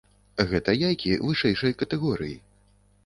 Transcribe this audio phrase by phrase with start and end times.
[0.53, 2.35] Гэта яйкі вышэйшай катэгорыі.